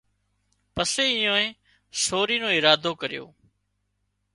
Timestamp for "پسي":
0.75-1.05